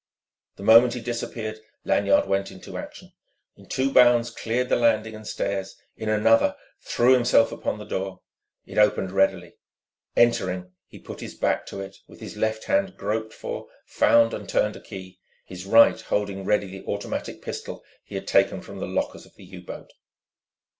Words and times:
The 0.55 0.63
moment 0.63 0.95
he 0.95 0.99
disappeared, 0.99 1.59
Lanyard 1.85 2.27
went 2.27 2.49
into 2.49 2.75
action, 2.75 3.13
in 3.55 3.67
two 3.67 3.93
bounds 3.93 4.31
cleared 4.31 4.71
landing 4.71 5.13
and 5.13 5.27
stairs, 5.27 5.75
in 5.95 6.09
another 6.09 6.57
threw 6.83 7.13
himself 7.13 7.51
upon 7.51 7.77
the 7.77 7.85
door. 7.85 8.21
It 8.65 8.79
opened 8.79 9.11
readily. 9.11 9.59
Entering, 10.15 10.71
he 10.87 10.97
put 10.97 11.19
his 11.19 11.35
back 11.35 11.67
to 11.67 11.81
it, 11.81 11.97
with 12.07 12.19
his 12.19 12.35
left 12.35 12.63
hand 12.63 12.97
groped 12.97 13.35
for, 13.35 13.67
found 13.85 14.33
and 14.33 14.49
turned 14.49 14.75
a 14.75 14.81
key, 14.81 15.19
his 15.45 15.67
right 15.67 16.01
holding 16.01 16.45
ready 16.45 16.65
the 16.79 16.85
automatic 16.87 17.43
pistol 17.43 17.83
he 18.03 18.15
had 18.15 18.25
taken 18.25 18.59
from 18.59 18.79
the 18.79 18.87
lockers 18.87 19.27
of 19.27 19.35
the 19.35 19.45
U 19.45 19.61
boat. 19.61 19.93